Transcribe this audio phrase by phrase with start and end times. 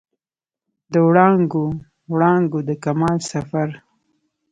[0.91, 1.65] د وړانګو،
[2.11, 3.69] وړانګو د کمال سفر